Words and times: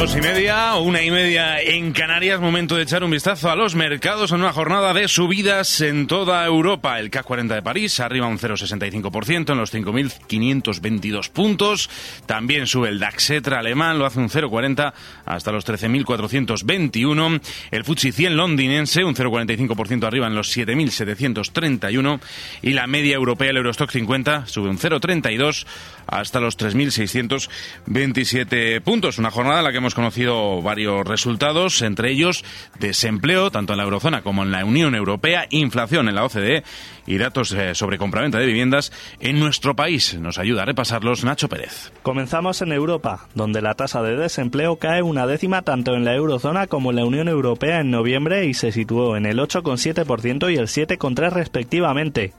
Dos 0.00 0.16
y 0.16 0.22
media, 0.22 0.76
una 0.76 1.02
y 1.02 1.10
media 1.10 1.60
en 1.60 1.92
Canarias, 1.92 2.40
momento 2.40 2.74
de 2.74 2.84
echar 2.84 3.04
un 3.04 3.10
vistazo 3.10 3.50
a 3.50 3.54
los 3.54 3.74
mercados 3.74 4.32
en 4.32 4.40
una 4.40 4.54
jornada 4.54 4.94
de 4.94 5.08
subidas 5.08 5.82
en 5.82 6.06
toda 6.06 6.42
Europa. 6.46 6.98
El 6.98 7.10
CAC 7.10 7.26
40 7.26 7.56
de 7.56 7.60
París 7.60 8.00
arriba 8.00 8.26
un 8.26 8.38
0,65% 8.38 9.52
en 9.52 9.58
los 9.58 9.74
5.522 9.74 11.28
puntos. 11.28 11.90
También 12.24 12.66
sube 12.66 12.88
el 12.88 12.98
DAXetra 12.98 13.58
alemán, 13.58 13.98
lo 13.98 14.06
hace 14.06 14.20
un 14.20 14.30
0,40 14.30 14.94
hasta 15.26 15.52
los 15.52 15.66
13.421. 15.66 17.42
El 17.70 17.84
FTSE 17.84 18.12
100 18.12 18.38
londinense 18.38 19.04
un 19.04 19.14
0,45% 19.14 20.06
arriba 20.06 20.28
en 20.28 20.34
los 20.34 20.56
7.731. 20.56 22.20
Y 22.62 22.70
la 22.70 22.86
media 22.86 23.16
europea, 23.16 23.50
el 23.50 23.58
Eurostock 23.58 23.90
50, 23.90 24.46
sube 24.46 24.70
un 24.70 24.78
0,32 24.78 25.66
hasta 26.06 26.40
los 26.40 26.58
3.627 26.58 28.80
puntos. 28.80 29.18
Una 29.18 29.30
jornada 29.30 29.58
en 29.58 29.64
la 29.66 29.72
que 29.72 29.76
hemos 29.76 29.89
conocido 29.94 30.62
varios 30.62 31.06
resultados, 31.06 31.82
entre 31.82 32.10
ellos 32.10 32.44
desempleo, 32.78 33.50
tanto 33.50 33.72
en 33.72 33.78
la 33.78 33.84
eurozona 33.84 34.22
como 34.22 34.42
en 34.42 34.52
la 34.52 34.64
Unión 34.64 34.94
Europea, 34.94 35.46
inflación 35.50 36.08
en 36.08 36.14
la 36.14 36.24
OCDE 36.24 36.62
y 37.06 37.18
datos 37.18 37.52
eh, 37.52 37.74
sobre 37.74 37.98
compraventa 37.98 38.38
de 38.38 38.46
viviendas 38.46 38.92
en 39.20 39.40
nuestro 39.40 39.74
país. 39.74 40.14
Nos 40.14 40.38
ayuda 40.38 40.62
a 40.62 40.66
repasarlos 40.66 41.24
Nacho 41.24 41.48
Pérez. 41.48 41.92
Comenzamos 42.02 42.62
en 42.62 42.72
Europa, 42.72 43.26
donde 43.34 43.62
la 43.62 43.74
tasa 43.74 44.02
de 44.02 44.16
desempleo 44.16 44.76
cae 44.76 45.02
una 45.02 45.26
décima 45.26 45.62
tanto 45.62 45.94
en 45.94 46.04
la 46.04 46.14
eurozona 46.14 46.66
como 46.66 46.90
en 46.90 46.96
la 46.96 47.04
Unión 47.04 47.28
Europea 47.28 47.80
en 47.80 47.90
noviembre 47.90 48.46
y 48.46 48.54
se 48.54 48.72
situó 48.72 49.16
en 49.16 49.26
el 49.26 49.38
8,7% 49.38 50.52
y 50.52 50.56
el 50.56 50.66
7,3% 50.66 51.30
respectivamente. 51.30 52.32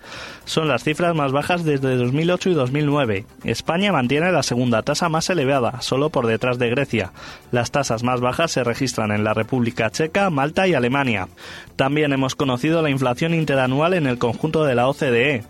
Son 0.45 0.67
las 0.67 0.83
cifras 0.83 1.15
más 1.15 1.31
bajas 1.31 1.63
desde 1.63 1.95
2008 1.95 2.49
y 2.49 2.53
2009. 2.53 3.25
España 3.43 3.91
mantiene 3.91 4.31
la 4.31 4.43
segunda 4.43 4.81
tasa 4.83 5.09
más 5.09 5.29
elevada, 5.29 5.81
solo 5.81 6.09
por 6.09 6.27
detrás 6.27 6.57
de 6.57 6.69
Grecia. 6.69 7.11
Las 7.51 7.71
tasas 7.71 8.03
más 8.03 8.21
bajas 8.21 8.51
se 8.51 8.63
registran 8.63 9.11
en 9.11 9.23
la 9.23 9.33
República 9.33 9.89
Checa, 9.89 10.29
Malta 10.29 10.67
y 10.67 10.73
Alemania. 10.73 11.27
También 11.75 12.13
hemos 12.13 12.35
conocido 12.35 12.81
la 12.81 12.89
inflación 12.89 13.33
interanual 13.33 13.93
en 13.93 14.07
el 14.07 14.17
conjunto 14.17 14.63
de 14.63 14.75
la 14.75 14.87
OCDE 14.87 15.43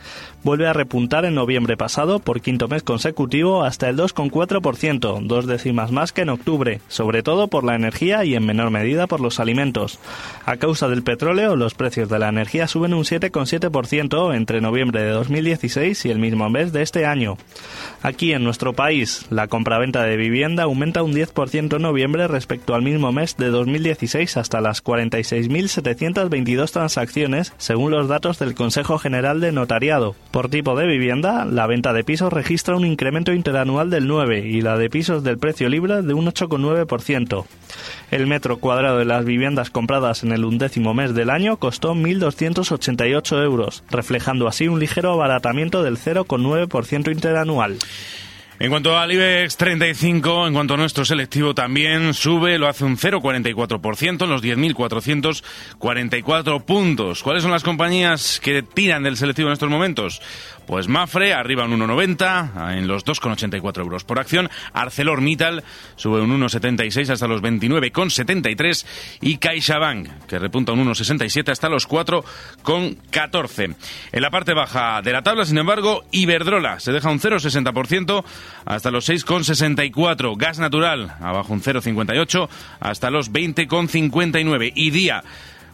vuelve 0.44 0.68
a 0.68 0.74
repuntar 0.74 1.26
en 1.26 1.36
noviembre 1.36 1.78
pasado 1.78 2.20
por 2.20 2.42
quinto 2.42 2.68
mes 2.68 2.84
consecutivo 2.84 3.64
hasta 3.64 3.90
el 3.90 3.98
2,4%, 3.98 5.22
dos 5.28 5.46
décimas 5.46 5.92
más 5.92 6.12
que 6.12 6.22
en 6.22 6.30
octubre, 6.30 6.82
sobre 6.88 7.24
todo 7.24 7.48
por 7.48 7.64
la 7.64 7.76
energía 7.76 8.24
y 8.26 8.36
en 8.36 8.46
menor 8.46 8.72
medida 8.72 9.08
por 9.08 9.22
los 9.22 9.40
alimentos. 9.40 10.00
A 10.46 10.58
causa 10.58 10.88
del 10.88 11.04
petróleo, 11.04 11.56
los 11.56 11.74
precios 11.74 12.10
de 12.10 12.20
la 12.20 12.30
energía 12.30 12.68
suben 12.68 12.94
un 12.94 13.04
7,7% 13.04 14.36
entre 14.36 14.62
noviembre 14.62 15.04
de 15.04 15.12
2016 15.12 16.06
y 16.06 16.10
el 16.10 16.20
mismo 16.20 16.50
mes 16.50 16.74
de 16.74 16.82
este 16.82 17.06
año. 17.06 17.38
Aquí 18.02 18.34
en 18.34 18.44
nuestro 18.44 18.74
país, 18.74 19.26
la 19.30 19.48
compraventa 19.48 20.04
de 20.04 20.18
vivienda 20.18 20.64
aumenta 20.64 21.04
un 21.04 21.14
10% 21.14 21.71
en 21.76 21.84
noviembre 21.84 22.28
respecto 22.28 22.76
al 22.76 22.82
mismo 22.82 23.12
mes 23.12 23.38
de 23.38 23.48
2016 23.48 24.38
hasta 24.38 24.62
las 24.62 24.84
46.722 24.84 26.72
transacciones, 26.72 27.54
según 27.58 27.92
los 27.92 28.08
datos 28.08 28.40
del 28.40 28.56
Consejo 28.56 28.98
General 28.98 29.40
de 29.40 29.52
Notariado. 29.52 30.16
Por 30.32 30.50
tipo 30.50 30.76
de 30.76 30.88
vivienda, 30.88 31.46
la 31.46 31.68
venta 31.68 31.94
de 31.94 32.04
pisos 32.04 32.34
registra 32.34 32.76
un 32.76 32.86
incremento 32.86 33.34
interanual 33.34 33.90
del 33.90 34.08
9 34.08 34.48
y 34.48 34.62
la 34.62 34.78
de 34.78 34.90
pisos 34.90 35.24
del 35.24 35.38
precio 35.38 35.70
libre 35.70 36.02
de 36.02 36.14
un 36.14 36.26
8,9%. 36.26 37.46
El 38.12 38.28
metro 38.28 38.58
cuadrado 38.58 38.98
de 38.98 39.06
las 39.06 39.26
viviendas 39.26 39.70
compradas 39.70 40.24
en 40.24 40.32
el 40.32 40.46
undécimo 40.46 40.94
mes 40.94 41.14
del 41.14 41.30
año 41.30 41.58
costó 41.58 41.94
1.288 41.94 43.44
euros, 43.44 43.84
reflejando 43.90 44.48
así 44.48 44.68
un 44.68 44.80
ligero 44.80 45.12
abaratamiento 45.12 45.84
del 45.84 45.98
0,9% 45.98 47.12
interanual. 47.12 47.78
En 48.62 48.70
cuanto 48.70 48.96
al 48.96 49.12
IBEX 49.12 49.58
35, 49.58 50.46
en 50.46 50.54
cuanto 50.54 50.76
a 50.76 50.78
nuestro 50.78 51.04
selectivo 51.04 51.56
también 51.56 52.14
sube, 52.14 52.60
lo 52.60 52.68
hace 52.68 52.86
un 52.86 52.96
0,44% 52.96 54.24
en 54.24 54.30
los 54.30 54.44
10.444 54.44 56.64
puntos. 56.64 57.24
¿Cuáles 57.24 57.42
son 57.42 57.52
las 57.52 57.64
compañías 57.64 58.40
que 58.40 58.62
tiran 58.62 59.02
del 59.02 59.18
selectivo 59.18 59.50
en 59.50 59.54
estos 59.54 59.72
momentos? 59.72 60.22
Pues 60.72 60.88
Mafre 60.88 61.34
arriba 61.34 61.66
un 61.66 61.78
1,90 61.78 62.78
en 62.78 62.88
los 62.88 63.04
2,84 63.04 63.80
euros 63.80 64.06
por 64.06 64.20
acción. 64.20 64.50
ArcelorMittal 64.72 65.66
sube 65.98 66.22
un 66.22 66.40
1,76 66.40 67.10
hasta 67.10 67.28
los 67.28 67.42
29,73 67.42 68.86
y 69.20 69.36
CaixaBank 69.36 70.28
que 70.28 70.40
repunta 70.40 70.72
un 70.72 70.88
1,67 70.88 71.50
hasta 71.50 71.68
los 71.68 71.90
4,14. 71.90 73.76
En 74.14 74.22
la 74.22 74.30
parte 74.30 74.54
baja 74.54 75.02
de 75.02 75.12
la 75.12 75.24
tabla, 75.24 75.44
sin 75.44 75.58
embargo, 75.58 76.06
Iberdrola 76.12 76.80
se 76.80 76.94
deja 76.94 77.10
un 77.10 77.20
0,60% 77.20 78.24
hasta 78.64 78.92
los 78.92 79.10
6,64. 79.10 80.38
Gas 80.38 80.60
natural 80.60 81.18
abajo 81.20 81.52
un 81.52 81.62
0,58 81.62 82.48
hasta 82.80 83.10
los 83.10 83.30
20,59 83.34 84.72
y 84.74 84.92
Día 84.92 85.22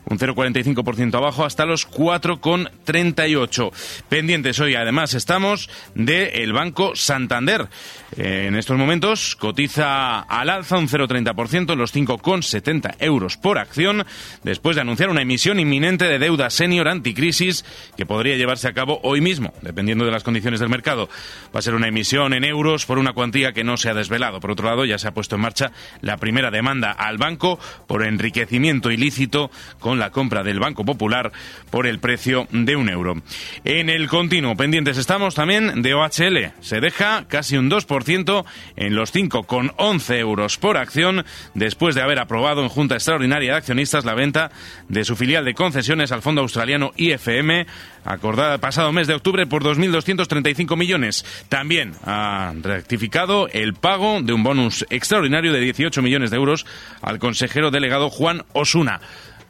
un 0.10 0.18
0,45% 0.18 1.16
abajo 1.16 1.46
hasta 1.46 1.66
los 1.66 1.90
4,38. 1.90 3.72
Pendientes 4.10 4.60
hoy 4.60 4.76
además 4.76 5.14
estamos 5.14 5.70
del 5.96 6.54
Banco 6.54 6.96
Santander. 6.96 7.68
Eh, 8.16 8.46
en 8.48 8.56
estos 8.56 8.78
momentos 8.78 9.36
cotiza 9.36 10.22
al 10.22 10.50
alza 10.50 10.78
un 10.78 10.88
0,30% 10.88 11.74
en 11.74 11.80
los 11.80 11.94
5,70 11.94 12.96
euros 13.00 13.38
por 13.38 13.58
acción 13.58 14.06
después 14.44 14.76
de 14.76 14.82
anunciar 14.82 15.10
una 15.10 15.22
emisión 15.22 15.60
inminente 15.60 16.06
de 16.06 16.20
deuda 16.20 16.50
senior 16.50 16.88
anticrisis 16.88 17.66
que 17.98 18.06
podría 18.06 18.38
llevarse 18.38 18.70
a 18.70 18.74
cabo 18.74 19.00
hoy 19.04 19.20
mismo, 19.20 19.54
dependiendo 19.62 20.06
de 20.06 20.12
las 20.12 20.24
condiciones 20.24 20.60
del 20.60 20.70
mercado. 20.70 21.10
Va 21.54 21.60
a 21.60 21.62
ser 21.62 21.76
una 21.76 21.90
emisión 21.90 22.34
en 22.34 22.46
euros 22.46 22.86
por 22.86 22.98
una 22.98 23.14
cuantía 23.14 23.52
que 23.52 23.66
no 23.66 23.76
se 23.76 23.90
ha 23.90 23.94
desvelado. 23.94 24.40
Por 24.40 24.52
otro 24.52 24.68
lado, 24.68 24.86
ya 24.86 24.98
se 24.98 25.08
ha 25.08 25.14
puesto 25.14 25.36
en 25.36 25.42
marcha 25.42 25.72
la 26.02 26.18
primera 26.18 26.50
demanda 26.50 26.92
al 26.92 27.18
banco 27.18 27.60
por 27.88 28.06
enriquecimiento 28.06 28.90
ilícito 28.90 29.52
con 29.80 29.97
la 30.00 30.12
compra 30.12 30.44
del 30.44 30.60
Banco 30.60 30.86
Popular 30.86 31.32
por 31.70 31.88
el 31.88 32.00
precio 32.00 32.48
de 32.52 32.76
un 32.76 32.90
euro. 32.90 33.16
En 33.64 33.90
el 33.90 34.08
continuo, 34.08 34.56
pendientes 34.56 34.98
estamos 34.98 35.36
también 35.36 35.82
de 35.82 35.94
OHL. 35.94 36.54
Se 36.62 36.80
deja 36.80 37.26
casi 37.28 37.58
un 37.58 37.70
2% 37.70 38.46
en 38.76 38.96
los 38.96 39.14
5,11 39.14 40.18
euros 40.18 40.58
por 40.58 40.78
acción 40.78 41.26
después 41.54 41.96
de 41.96 42.02
haber 42.02 42.20
aprobado 42.20 42.62
en 42.64 42.70
Junta 42.70 42.96
Extraordinaria 42.96 43.52
de 43.52 43.58
Accionistas 43.58 44.06
la 44.06 44.14
venta 44.14 44.52
de 44.88 45.04
su 45.04 45.16
filial 45.16 45.46
de 45.46 45.54
concesiones 45.54 46.12
al 46.12 46.22
fondo 46.22 46.42
australiano 46.42 46.92
IFM, 46.96 47.66
acordada 48.04 48.58
pasado 48.58 48.92
mes 48.92 49.08
de 49.08 49.14
octubre 49.14 49.46
por 49.46 49.64
2.235 49.64 50.78
millones. 50.78 51.26
También 51.50 51.94
ha 52.06 52.54
rectificado 52.62 53.48
el 53.50 53.74
pago 53.74 54.22
de 54.22 54.34
un 54.34 54.44
bonus 54.44 54.86
extraordinario 54.90 55.54
de 55.54 55.60
18 55.60 56.02
millones 56.02 56.32
de 56.32 56.38
euros 56.38 56.66
al 57.02 57.20
consejero 57.20 57.72
delegado 57.72 58.10
Juan 58.10 58.44
Osuna. 58.54 59.02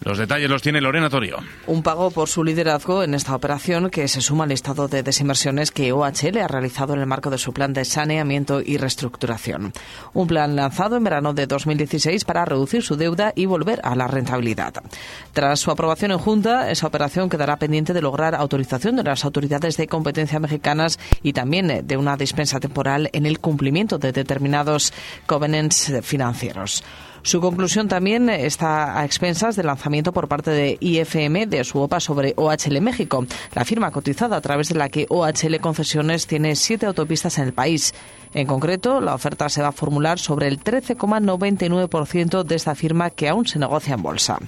Los 0.02 0.18
detalles 0.18 0.50
los 0.50 0.62
tiene 0.62 0.80
Lorena 0.80 1.10
Torio. 1.10 1.38
Un 1.66 1.82
pago 1.82 2.12
por 2.12 2.30
su 2.30 2.44
liderazgo 2.44 3.04
en 3.04 3.14
esta 3.14 3.36
operación 3.36 3.90
que 3.90 4.08
se 4.08 4.22
suma 4.22 4.44
al 4.44 4.52
listado 4.52 4.88
de 4.88 5.04
desinversiones 5.04 5.72
que 5.72 5.92
OHL 5.92 6.38
ha 6.38 6.48
realizado 6.48 6.94
en 6.94 7.00
el 7.00 7.08
marco 7.08 7.30
de 7.30 7.38
su 7.38 7.52
plan 7.52 7.74
de 7.74 7.84
saneamiento 7.84 8.62
y 8.62 8.78
reestructuración. 8.78 9.74
Un 10.14 10.28
plan 10.28 10.56
lanzado 10.56 10.98
en 10.98 11.04
verano 11.04 11.34
de 11.34 11.48
2016 11.48 12.26
para 12.26 12.46
reducir 12.46 12.84
su 12.84 12.96
deuda 12.96 13.34
y 13.36 13.48
volver 13.48 13.82
a 13.84 13.96
la 13.96 14.08
rentabilidad. 14.08 14.74
Tras 15.34 15.60
su 15.60 15.72
aprobación 15.72 16.12
en 16.12 16.20
Junta, 16.20 16.70
esa 16.70 16.88
operación 16.88 17.30
quedará 17.30 17.58
pendiente 17.58 17.94
de 17.94 18.02
lograr 18.02 18.36
autorización 18.36 18.96
de 18.98 19.04
las 19.04 19.26
autoridades 19.26 19.78
de 19.78 19.88
competencia 19.88 20.40
mexicanas 20.40 21.00
y 21.24 21.34
también 21.34 21.88
de 21.88 21.98
una 21.98 22.18
dispensa 22.18 22.60
temporal 22.60 23.10
en 23.14 23.26
el 23.26 23.40
cumplimiento 23.40 23.98
de 23.98 24.12
determinados 24.12 24.94
covenants 25.26 25.92
financieros. 26.04 26.84
Su 27.28 27.42
conclusión 27.42 27.90
también 27.90 28.30
está 28.30 28.98
a 28.98 29.04
expensas 29.04 29.58
del 29.58 29.66
lanzamiento 29.66 30.14
por 30.14 30.30
parte 30.30 30.50
de 30.50 30.78
IFM 30.80 31.46
de 31.48 31.66
su 31.66 31.78
OPA 31.78 32.00
sobre 32.00 32.34
OHL 32.38 32.80
México, 32.80 33.26
la 33.54 33.66
firma 33.66 33.92
cotizada 33.92 34.38
a 34.38 34.42
través 34.42 34.70
de 34.70 34.76
la 34.76 34.88
que 34.88 35.08
OHL 35.10 35.60
Concesiones 35.60 36.26
tiene 36.26 36.56
siete 36.56 36.86
autopistas 36.86 37.38
en 37.38 37.44
el 37.44 37.52
país. 37.52 37.94
En 38.34 38.48
concreto, 38.48 39.02
la 39.02 39.14
oferta 39.14 39.50
se 39.50 39.62
va 39.62 39.68
a 39.68 39.74
formular 39.74 40.20
sobre 40.20 40.48
el 40.48 40.62
13,99% 40.64 42.44
de 42.44 42.56
esta 42.56 42.76
firma 42.76 43.10
que 43.10 43.28
aún 43.28 43.46
se 43.46 43.60
negocia 43.60 43.96
en 43.96 44.04
bolsa. 44.04 44.40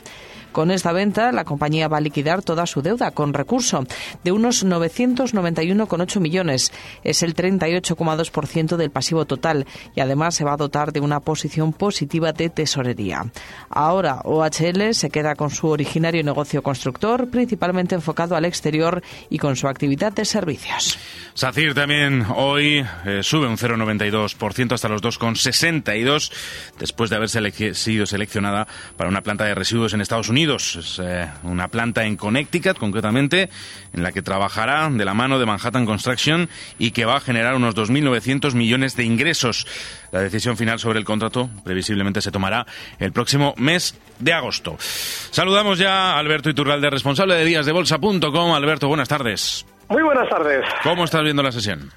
Con 0.51 0.72
esta 0.72 0.92
venta, 0.92 1.31
la 1.31 1.46
compañía 1.46 1.88
va 1.88 1.98
a 1.98 2.01
liquidar 2.01 2.42
toda 2.42 2.66
su 2.66 2.81
deuda 2.81 3.12
con 3.12 3.34
recurso 3.34 3.86
de 4.24 4.31
unos 4.31 4.66
991,8 4.66 6.19
millones. 6.19 6.72
Es 7.04 7.24
el 7.24 7.36
38,2% 7.36 8.75
del 8.75 8.90
pasivo 8.90 9.25
total 9.25 9.68
y 9.96 10.01
además 10.01 10.36
se 10.36 10.44
va 10.44 10.54
a 10.54 10.57
dotar 10.57 10.92
de 10.92 11.00
una 11.00 11.19
posición 11.19 11.74
positiva 11.74 12.34
de 12.34 12.50
tesorería. 12.50 13.25
Ahora, 13.69 14.22
OHL 14.24 14.94
se 14.94 15.10
queda 15.10 15.36
con 15.36 15.51
su 15.51 15.68
originario 15.68 16.24
negocio 16.24 16.63
constructor, 16.63 17.30
principalmente 17.30 17.96
enfocado 17.96 18.36
al 18.36 18.46
exterior 18.46 19.04
y 19.30 19.38
con 19.38 19.56
su 19.56 19.68
actividad 19.68 20.13
de 20.13 20.25
servicios. 20.25 20.98
SACIR 21.34 21.74
también 21.74 22.25
hoy 22.36 22.86
eh, 23.06 23.19
sube 23.24 23.48
un 23.48 23.57
0,92% 23.57 24.74
hasta 24.74 24.90
los 24.90 25.01
2,62 25.01 26.31
después 26.80 27.10
de 27.10 27.16
haber 27.16 27.30
sido 27.30 28.06
seleccionada 28.06 28.68
para 28.98 29.10
una 29.10 29.22
planta 29.22 29.46
de 29.46 29.56
residuos 29.56 29.94
en 29.94 30.01
Estados 30.01 30.30
Unidos. 30.30 30.38
Es 30.41 31.01
eh, 31.03 31.27
una 31.44 31.68
planta 31.68 32.06
en 32.06 32.15
Connecticut, 32.15 32.77
concretamente, 32.77 33.50
en 33.94 34.03
la 34.03 34.13
que 34.13 34.21
trabajará 34.21 34.89
de 34.89 35.03
la 35.03 35.13
mano 35.13 35.38
de 35.38 35.45
Manhattan 35.45 35.86
Construction 35.86 36.47
y 36.77 36.91
que 36.91 37.03
va 37.03 37.18
a 37.18 37.19
generar 37.19 37.56
unos 37.56 37.75
2.900 37.75 38.53
millones 38.53 38.95
de 38.95 39.03
ingresos. 39.03 39.68
La 40.13 40.21
decisión 40.21 40.56
final 40.56 40.80
sobre 40.80 40.97
el 40.97 41.03
contrato 41.03 41.50
previsiblemente 41.65 42.21
se 42.21 42.31
tomará 42.31 42.65
el 43.00 43.12
próximo 43.12 43.53
mes 43.57 44.00
de 44.19 44.31
agosto. 44.31 44.77
Saludamos 44.80 45.77
ya 45.77 46.13
a 46.13 46.19
Alberto 46.19 46.50
Iturralde, 46.50 46.89
responsable 46.89 47.36
de 47.36 47.44
díasdebolsa.com. 47.44 48.53
Alberto, 48.53 48.88
buenas 48.88 49.09
tardes. 49.09 49.65
Muy 49.89 50.03
buenas 50.03 50.30
tardes. 50.30 50.63
¿Cómo 50.83 51.03
estás 51.03 51.21
viendo 51.21 51.44
la 51.44 51.51
sesión? 51.51 51.91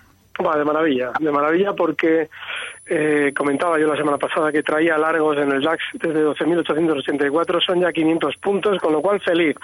Va, 0.44 0.56
de 0.56 0.64
maravilla, 0.64 1.12
de 1.20 1.30
maravilla 1.30 1.74
porque 1.74 2.28
eh, 2.86 3.32
comentaba 3.36 3.78
yo 3.78 3.86
la 3.86 3.96
semana 3.96 4.18
pasada 4.18 4.50
que 4.50 4.62
traía 4.62 4.98
largos 4.98 5.38
en 5.38 5.52
el 5.52 5.62
DAX 5.62 5.82
desde 5.94 6.24
12.884, 6.24 7.64
son 7.64 7.80
ya 7.80 7.92
500 7.92 8.36
puntos, 8.38 8.78
con 8.80 8.92
lo 8.92 9.00
cual 9.00 9.20
feliz. 9.20 9.56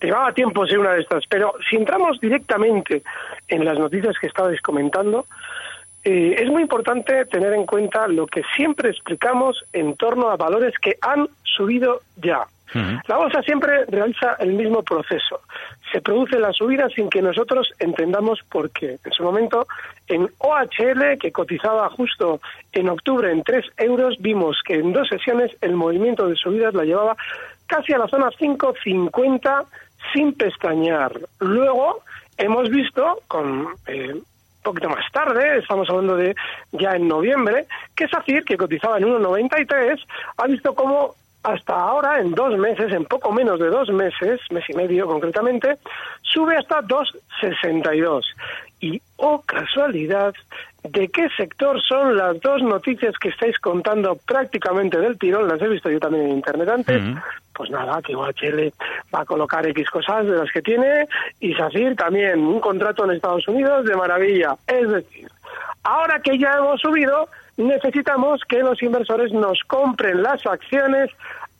Llevaba 0.00 0.32
tiempo 0.32 0.66
ser 0.66 0.78
una 0.78 0.92
de 0.92 1.00
estas, 1.00 1.24
pero 1.28 1.54
si 1.68 1.76
entramos 1.76 2.20
directamente 2.20 3.02
en 3.48 3.64
las 3.64 3.78
noticias 3.78 4.16
que 4.20 4.26
estabais 4.26 4.60
comentando, 4.60 5.24
eh, 6.04 6.36
es 6.38 6.48
muy 6.48 6.62
importante 6.62 7.24
tener 7.26 7.52
en 7.52 7.66
cuenta 7.66 8.06
lo 8.06 8.26
que 8.26 8.42
siempre 8.54 8.90
explicamos 8.90 9.64
en 9.72 9.96
torno 9.96 10.30
a 10.30 10.36
valores 10.36 10.74
que 10.80 10.96
han 11.00 11.28
subido 11.42 12.00
ya. 12.16 12.46
La 13.06 13.16
bolsa 13.16 13.40
siempre 13.42 13.86
realiza 13.86 14.36
el 14.40 14.52
mismo 14.52 14.82
proceso. 14.82 15.40
Se 15.92 16.00
produce 16.00 16.38
la 16.38 16.52
subida 16.52 16.88
sin 16.88 17.08
que 17.08 17.22
nosotros 17.22 17.72
entendamos 17.78 18.40
por 18.50 18.70
qué. 18.70 18.98
En 19.04 19.12
su 19.12 19.22
momento, 19.22 19.66
en 20.06 20.28
OHL, 20.38 21.18
que 21.18 21.32
cotizaba 21.32 21.88
justo 21.90 22.40
en 22.72 22.88
octubre 22.88 23.30
en 23.30 23.42
3 23.42 23.64
euros, 23.78 24.16
vimos 24.18 24.60
que 24.64 24.74
en 24.74 24.92
dos 24.92 25.08
sesiones 25.08 25.50
el 25.60 25.74
movimiento 25.74 26.28
de 26.28 26.36
subidas 26.36 26.74
la 26.74 26.84
llevaba 26.84 27.16
casi 27.66 27.92
a 27.92 27.98
la 27.98 28.08
zona 28.08 28.30
5.50 28.30 29.66
sin 30.12 30.32
pestañear. 30.32 31.12
Luego 31.40 32.02
hemos 32.36 32.70
visto 32.70 33.20
con 33.28 33.68
eh, 33.86 34.14
un 34.14 34.24
poquito 34.62 34.88
más 34.88 35.10
tarde, 35.12 35.58
estamos 35.58 35.88
hablando 35.88 36.16
de 36.16 36.34
ya 36.72 36.96
en 36.96 37.08
noviembre, 37.08 37.66
que 37.94 38.08
SACIR, 38.08 38.44
que 38.44 38.56
cotizaba 38.56 38.98
en 38.98 39.04
1,93, 39.04 39.98
ha 40.36 40.46
visto 40.46 40.74
cómo 40.74 41.14
hasta 41.42 41.74
ahora, 41.74 42.20
en 42.20 42.32
dos 42.32 42.56
meses, 42.58 42.92
en 42.92 43.04
poco 43.04 43.32
menos 43.32 43.58
de 43.58 43.68
dos 43.68 43.88
meses, 43.90 44.40
mes 44.50 44.64
y 44.68 44.74
medio 44.74 45.06
concretamente, 45.06 45.76
sube 46.22 46.56
hasta 46.56 46.82
2,62. 46.82 48.22
Y, 48.80 49.00
oh 49.16 49.42
casualidad, 49.42 50.34
¿de 50.84 51.08
qué 51.08 51.28
sector 51.36 51.80
son 51.82 52.16
las 52.16 52.40
dos 52.40 52.62
noticias 52.62 53.16
que 53.18 53.28
estáis 53.30 53.58
contando 53.58 54.16
prácticamente 54.16 54.98
del 54.98 55.18
tirón? 55.18 55.48
Las 55.48 55.60
he 55.60 55.68
visto 55.68 55.90
yo 55.90 55.98
también 55.98 56.24
en 56.24 56.36
internet 56.36 56.68
antes. 56.68 57.02
Pues 57.52 57.70
nada, 57.70 58.00
que 58.02 58.14
UHL 58.14 58.72
va 59.12 59.22
a 59.22 59.24
colocar 59.24 59.66
X 59.66 59.90
cosas 59.90 60.26
de 60.26 60.36
las 60.36 60.50
que 60.52 60.62
tiene 60.62 61.08
y 61.40 61.54
SACIR 61.54 61.96
también 61.96 62.38
un 62.38 62.60
contrato 62.60 63.04
en 63.04 63.12
Estados 63.12 63.48
Unidos 63.48 63.84
de 63.84 63.96
maravilla. 63.96 64.54
Es 64.68 64.88
decir, 64.88 65.28
ahora 65.88 66.20
que 66.20 66.38
ya 66.38 66.56
hemos 66.58 66.80
subido, 66.80 67.28
necesitamos 67.56 68.42
que 68.48 68.58
los 68.58 68.82
inversores 68.82 69.32
nos 69.32 69.60
compren 69.66 70.22
las 70.22 70.44
acciones 70.46 71.10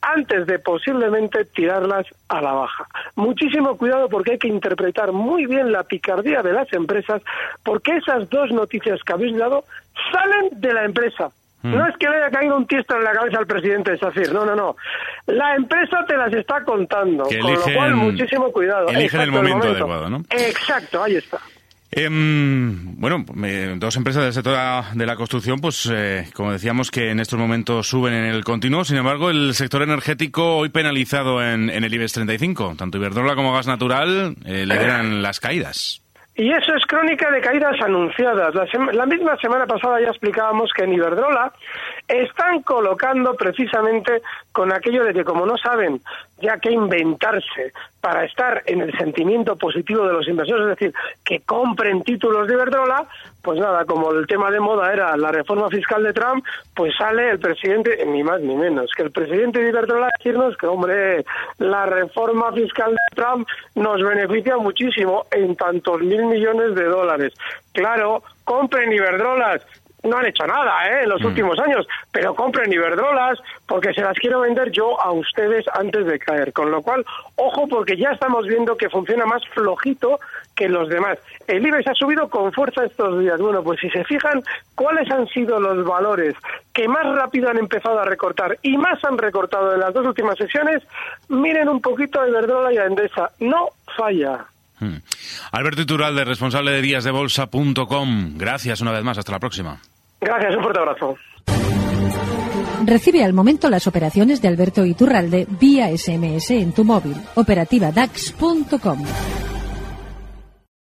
antes 0.00 0.46
de 0.46 0.58
posiblemente 0.58 1.44
tirarlas 1.44 2.06
a 2.28 2.40
la 2.40 2.52
baja. 2.52 2.86
Muchísimo 3.16 3.76
cuidado 3.76 4.08
porque 4.08 4.32
hay 4.32 4.38
que 4.38 4.48
interpretar 4.48 5.12
muy 5.12 5.46
bien 5.46 5.72
la 5.72 5.82
picardía 5.82 6.42
de 6.42 6.52
las 6.52 6.72
empresas 6.72 7.22
porque 7.64 7.96
esas 7.96 8.28
dos 8.30 8.52
noticias 8.52 9.02
que 9.02 9.12
habéis 9.12 9.36
dado 9.36 9.64
salen 10.12 10.60
de 10.60 10.72
la 10.72 10.84
empresa. 10.84 11.30
Mm. 11.62 11.74
No 11.74 11.88
es 11.88 11.96
que 11.96 12.08
le 12.08 12.16
haya 12.16 12.30
caído 12.30 12.56
un 12.56 12.66
tiesto 12.66 12.94
en 12.94 13.02
la 13.02 13.12
cabeza 13.12 13.38
al 13.38 13.46
presidente 13.46 13.90
de 13.90 13.98
SACIR, 13.98 14.32
no, 14.32 14.44
no, 14.44 14.54
no. 14.54 14.76
La 15.26 15.56
empresa 15.56 16.04
te 16.06 16.16
las 16.16 16.32
está 16.32 16.62
contando, 16.62 17.24
con 17.24 17.54
lo 17.54 17.62
cual 17.74 17.94
muchísimo 17.96 18.52
cuidado. 18.52 18.88
Eligen 18.88 19.22
el 19.22 19.32
momento 19.32 19.66
adecuado, 19.66 20.08
¿no? 20.08 20.22
Exacto, 20.30 21.02
ahí 21.02 21.16
está. 21.16 21.38
Em, 21.90 23.00
bueno, 23.00 23.24
dos 23.76 23.96
empresas 23.96 24.22
del 24.22 24.32
sector 24.34 24.56
de 24.94 25.06
la 25.06 25.16
construcción, 25.16 25.58
pues 25.58 25.90
eh, 25.90 26.28
como 26.34 26.52
decíamos 26.52 26.90
que 26.90 27.10
en 27.10 27.18
estos 27.18 27.38
momentos 27.38 27.88
suben 27.88 28.12
en 28.12 28.26
el 28.26 28.44
continuo, 28.44 28.84
sin 28.84 28.98
embargo 28.98 29.30
el 29.30 29.54
sector 29.54 29.82
energético 29.82 30.58
hoy 30.58 30.68
penalizado 30.68 31.42
en, 31.42 31.70
el 31.70 31.94
IBEX 31.94 32.12
35, 32.12 32.74
tanto 32.76 32.98
Iberdrola 32.98 33.34
como 33.34 33.54
Gas 33.54 33.66
Natural 33.66 34.34
eh, 34.44 34.66
lideran 34.66 35.22
las 35.22 35.40
caídas. 35.40 36.02
Y 36.36 36.52
eso 36.52 36.72
es 36.76 36.84
crónica 36.86 37.30
de 37.32 37.40
caídas 37.40 37.74
anunciadas. 37.82 38.54
La, 38.54 38.92
la, 38.92 39.06
misma 39.06 39.36
semana 39.38 39.66
pasada 39.66 40.00
ya 40.00 40.08
explicábamos 40.08 40.70
que 40.72 40.84
en 40.84 40.92
Iberdrola 40.92 41.52
están 42.08 42.62
colocando 42.62 43.34
precisamente 43.34 44.22
con 44.52 44.72
aquello 44.72 45.04
de 45.04 45.12
que 45.12 45.24
como 45.24 45.44
no 45.44 45.56
saben 45.58 46.00
ya 46.40 46.58
que 46.58 46.70
inventarse 46.70 47.72
para 48.00 48.24
estar 48.24 48.62
en 48.66 48.80
el 48.80 48.96
sentimiento 48.96 49.56
positivo 49.56 50.06
de 50.06 50.12
los 50.12 50.28
inversores, 50.28 50.64
es 50.64 50.76
decir, 50.76 50.94
que 51.24 51.40
compren 51.40 52.02
títulos 52.02 52.46
de 52.46 52.54
Iberdrola, 52.54 53.06
pues 53.42 53.58
nada, 53.58 53.84
como 53.84 54.12
el 54.12 54.26
tema 54.26 54.50
de 54.50 54.60
moda 54.60 54.92
era 54.92 55.16
la 55.16 55.32
reforma 55.32 55.68
fiscal 55.68 56.02
de 56.04 56.12
Trump, 56.12 56.44
pues 56.74 56.94
sale 56.96 57.30
el 57.30 57.38
presidente, 57.38 58.04
ni 58.06 58.22
más 58.22 58.40
ni 58.40 58.54
menos, 58.54 58.90
que 58.96 59.02
el 59.02 59.10
presidente 59.10 59.60
de 59.60 59.70
Iberdrola 59.70 60.10
decirnos 60.18 60.56
que, 60.56 60.66
hombre, 60.66 61.24
la 61.58 61.86
reforma 61.86 62.52
fiscal 62.52 62.92
de 62.92 63.16
Trump 63.16 63.48
nos 63.74 64.02
beneficia 64.02 64.56
muchísimo 64.58 65.26
en 65.32 65.56
tantos 65.56 66.00
mil 66.02 66.24
millones 66.26 66.74
de 66.74 66.84
dólares. 66.84 67.32
Claro, 67.72 68.22
compren 68.44 68.92
Iberdrolas, 68.92 69.62
no 70.04 70.16
han 70.16 70.26
hecho 70.26 70.46
nada 70.46 70.88
¿eh? 70.88 71.02
en 71.02 71.08
los 71.08 71.20
mm. 71.22 71.26
últimos 71.26 71.58
años, 71.58 71.86
pero 72.12 72.34
compren 72.34 72.72
Iberdrolas 72.72 73.38
porque 73.66 73.92
se 73.92 74.00
las 74.00 74.16
quiero 74.18 74.40
vender 74.40 74.70
yo 74.70 75.00
a 75.00 75.12
ustedes 75.12 75.66
antes 75.74 76.06
de 76.06 76.18
caer. 76.18 76.52
Con 76.52 76.70
lo 76.70 76.82
cual, 76.82 77.04
ojo 77.36 77.66
porque 77.68 77.96
ya 77.96 78.10
estamos 78.10 78.46
viendo 78.46 78.76
que 78.76 78.88
funciona 78.88 79.26
más 79.26 79.46
flojito 79.48 80.20
que 80.54 80.68
los 80.68 80.88
demás. 80.88 81.18
El 81.46 81.66
IBEX 81.66 81.86
ha 81.88 81.94
subido 81.94 82.28
con 82.28 82.52
fuerza 82.52 82.84
estos 82.84 83.20
días. 83.20 83.40
Bueno, 83.40 83.62
pues 83.62 83.80
si 83.80 83.90
se 83.90 84.04
fijan 84.04 84.42
cuáles 84.74 85.10
han 85.10 85.26
sido 85.28 85.60
los 85.60 85.84
valores 85.84 86.34
que 86.72 86.88
más 86.88 87.06
rápido 87.14 87.48
han 87.48 87.58
empezado 87.58 88.00
a 88.00 88.04
recortar 88.04 88.58
y 88.62 88.76
más 88.76 89.02
han 89.04 89.18
recortado 89.18 89.74
en 89.74 89.80
las 89.80 89.94
dos 89.94 90.06
últimas 90.06 90.36
sesiones, 90.36 90.82
miren 91.28 91.68
un 91.68 91.80
poquito 91.80 92.20
a 92.20 92.28
Iberdrola 92.28 92.72
y 92.72 92.78
a 92.78 92.86
Endesa. 92.86 93.30
No 93.40 93.68
falla. 93.96 94.46
Hmm. 94.80 94.98
Alberto 95.52 95.82
Iturralde, 95.82 96.24
responsable 96.24 96.72
de 96.72 96.82
díasdebolsa.com. 96.82 98.34
Gracias 98.36 98.80
una 98.80 98.92
vez 98.92 99.04
más. 99.04 99.18
Hasta 99.18 99.32
la 99.32 99.38
próxima. 99.38 99.80
Gracias, 100.20 100.56
un 100.56 100.62
fuerte 100.62 100.80
abrazo. 100.80 101.16
Recibe 102.84 103.24
al 103.24 103.32
momento 103.32 103.68
las 103.70 103.86
operaciones 103.86 104.40
de 104.40 104.48
Alberto 104.48 104.84
Iturralde 104.84 105.46
vía 105.60 105.88
SMS 105.96 106.50
en 106.52 106.72
tu 106.72 106.84
móvil. 106.84 107.16
Operativa 107.34 107.90
DAX.com. 107.92 109.04